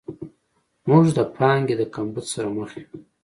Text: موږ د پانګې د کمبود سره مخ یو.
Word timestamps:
موږ 0.89 1.05
د 1.17 1.19
پانګې 1.37 1.75
د 1.77 1.83
کمبود 1.95 2.25
سره 2.33 2.47
مخ 2.57 2.71
یو. 2.81 2.89